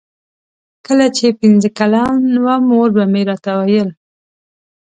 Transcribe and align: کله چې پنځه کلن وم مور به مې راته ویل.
کله 0.85 1.05
چې 1.17 1.27
پنځه 1.41 1.69
کلن 1.77 2.21
وم 2.43 2.61
مور 2.69 2.89
به 2.95 3.03
مې 3.11 3.21
راته 3.29 3.51
ویل. 3.59 3.89